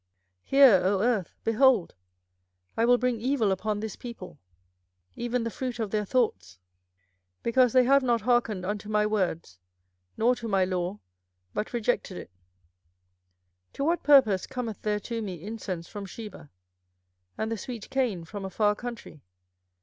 24:006:019 0.45 0.45
Hear, 0.49 0.81
O 0.83 1.01
earth: 1.03 1.35
behold, 1.43 1.95
I 2.75 2.85
will 2.85 2.97
bring 2.97 3.21
evil 3.21 3.51
upon 3.51 3.81
this 3.81 3.95
people, 3.95 4.39
even 5.15 5.43
the 5.43 5.51
fruit 5.51 5.77
of 5.77 5.91
their 5.91 6.05
thoughts, 6.05 6.57
because 7.43 7.73
they 7.73 7.83
have 7.83 8.01
not 8.01 8.21
hearkened 8.21 8.65
unto 8.65 8.89
my 8.89 9.05
words, 9.05 9.59
nor 10.17 10.33
to 10.37 10.47
my 10.47 10.65
law, 10.65 10.99
but 11.53 11.71
rejected 11.71 12.17
it. 12.17 12.31
24:006:020 13.73 13.73
To 13.73 13.83
what 13.83 14.03
purpose 14.03 14.47
cometh 14.47 14.81
there 14.81 14.99
to 15.01 15.21
me 15.21 15.35
incense 15.43 15.87
from 15.87 16.07
Sheba, 16.07 16.49
and 17.37 17.51
the 17.51 17.55
sweet 17.59 17.91
cane 17.91 18.25
from 18.25 18.43
a 18.43 18.49
far 18.49 18.73
country? 18.73 19.21